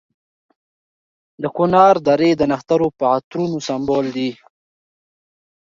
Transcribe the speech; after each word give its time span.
د 1.41 1.43
کنر 1.57 1.95
درې 2.07 2.29
د 2.37 2.41
نښترو 2.51 2.87
په 2.97 3.03
عطرونو 3.15 3.57
سمبال 3.67 4.05
دي. 4.15 4.29